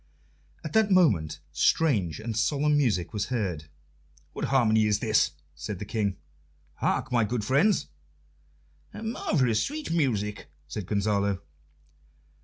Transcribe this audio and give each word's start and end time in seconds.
At 0.63 0.73
that 0.73 0.89
moment 0.89 1.41
strange 1.51 2.19
and 2.19 2.35
solemn 2.35 2.75
music 2.75 3.13
was 3.13 3.27
heard. 3.27 3.65
"What 4.33 4.45
harmony 4.45 4.87
is 4.87 4.97
this?" 4.97 5.29
said 5.53 5.77
the 5.77 5.85
King. 5.85 6.17
"Hark, 6.77 7.11
my 7.11 7.23
good 7.23 7.45
friends!" 7.45 7.85
"Marvellous 8.91 9.61
sweet 9.63 9.91
music!" 9.91 10.47
said 10.67 10.87
Gonzalo. 10.87 11.41